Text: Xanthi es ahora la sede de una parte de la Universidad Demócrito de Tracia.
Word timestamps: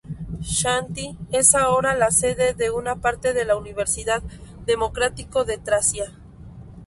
Xanthi 0.57 1.15
es 1.31 1.53
ahora 1.53 1.95
la 1.95 2.09
sede 2.09 2.55
de 2.55 2.71
una 2.71 2.95
parte 3.01 3.33
de 3.33 3.45
la 3.45 3.55
Universidad 3.55 4.23
Demócrito 4.65 5.43
de 5.45 5.59
Tracia. 5.59 6.17